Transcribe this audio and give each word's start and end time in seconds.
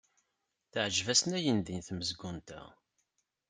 Teɛjeb-asen 0.71 1.37
ayendin 1.37 1.81
tmezgunt-a. 1.87 2.61